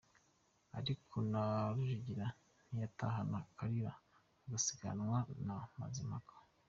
[0.79, 1.43] Ariko na
[1.75, 2.25] Rujugira
[2.71, 3.93] ntiyatahana Kalira,
[4.57, 6.33] asigaranwa na Mazimpaka.